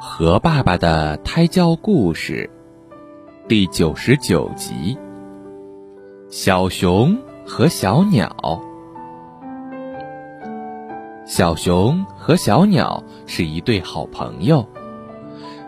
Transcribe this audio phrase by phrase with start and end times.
[0.00, 2.50] 和爸爸的胎教故事
[3.48, 4.98] 第九十九集：
[6.28, 8.60] 小熊和小鸟。
[11.24, 14.68] 小熊和小鸟是一对好朋友。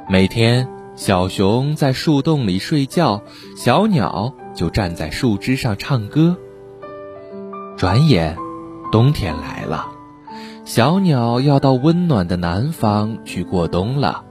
[0.09, 3.23] 每天，小熊在树洞里睡觉，
[3.57, 6.37] 小鸟就站在树枝上唱歌。
[7.77, 8.37] 转眼，
[8.93, 9.93] 冬天来了。
[10.69, 14.23] 小鸟要到温暖的南方去过冬了，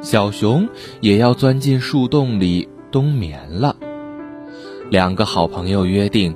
[0.00, 0.66] 小熊
[1.02, 3.76] 也要钻进树洞里冬眠了。
[4.88, 6.34] 两个好朋友约定，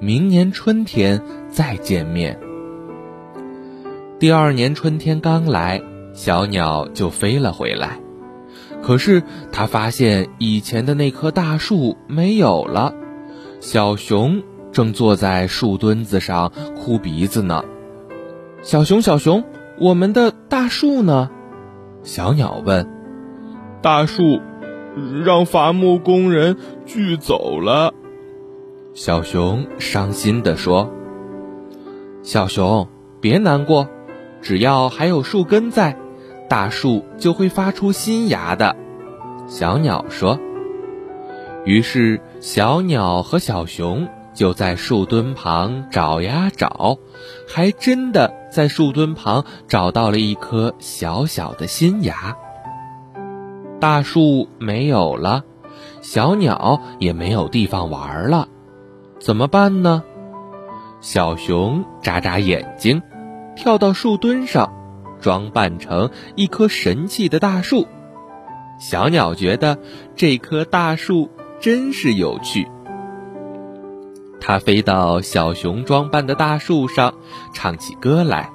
[0.00, 2.40] 明年春天再见面。
[4.18, 5.80] 第二年春天刚来，
[6.12, 8.00] 小鸟就飞了回来，
[8.82, 9.22] 可是
[9.52, 12.92] 它发现以前的那棵大树没有了，
[13.60, 17.62] 小熊正坐在树墩子上哭鼻子呢。
[18.62, 19.42] 小熊，小熊，
[19.76, 21.30] 我们的大树呢？
[22.04, 22.88] 小鸟问。
[23.82, 24.40] 大树
[25.24, 27.92] 让伐木工人锯走了。
[28.94, 30.92] 小熊伤心地说。
[32.22, 32.86] 小熊，
[33.20, 33.88] 别难过，
[34.40, 35.98] 只要还有树根在，
[36.48, 38.76] 大树就会发出新芽的。
[39.48, 40.38] 小鸟说。
[41.64, 44.06] 于是，小鸟和小熊。
[44.34, 46.98] 就在树墩旁找呀找，
[47.48, 52.36] 还真的在树墩旁找到了一颗小小的新芽。
[53.80, 55.44] 大树没有了，
[56.00, 58.48] 小鸟也没有地方玩了，
[59.18, 60.02] 怎么办呢？
[61.00, 63.02] 小熊眨眨眼睛，
[63.56, 64.72] 跳到树墩上，
[65.20, 67.88] 装扮成一棵神气的大树。
[68.78, 69.78] 小鸟觉得
[70.16, 71.28] 这棵大树
[71.60, 72.68] 真是有趣。
[74.44, 77.14] 它飞到小熊装扮的大树上，
[77.54, 78.50] 唱起歌来。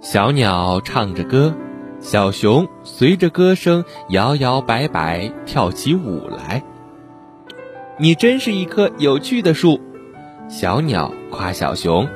[0.00, 1.54] 小鸟唱着歌，
[2.00, 6.62] 小熊随着歌声摇摇摆摆跳起舞来。
[7.98, 9.78] 你真是一棵有趣的树，
[10.48, 12.08] 小鸟夸小熊。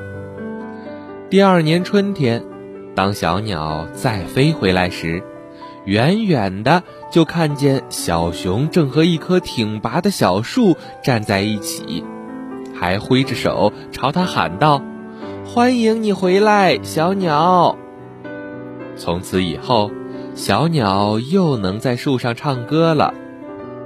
[1.29, 2.43] 第二年春天，
[2.95, 5.21] 当小鸟再飞回来时，
[5.85, 12.03] 远远的就看见小熊正和一棵挺拔的小树站在一起。
[12.79, 14.81] 还挥着手朝他喊道
[15.45, 17.77] ：“欢迎你回来，小鸟。”
[18.95, 19.91] 从此以后，
[20.33, 23.13] 小鸟又能在树上唱歌了。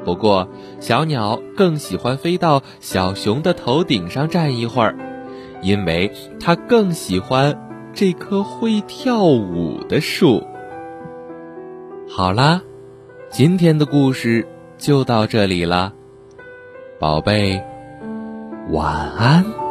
[0.06, 0.48] 不过，
[0.80, 4.96] 小鸟更喜欢飞到小熊的头顶上站一会儿，
[5.64, 7.59] 因为它更喜欢
[7.94, 10.44] 这棵会跳舞的树。
[12.08, 12.62] 好啦，
[13.32, 15.94] 今天的故事就到这里了，
[17.00, 17.64] 宝贝。
[18.69, 19.62] 晚安。